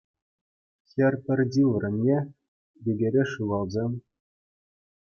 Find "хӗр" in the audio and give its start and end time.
0.89-1.13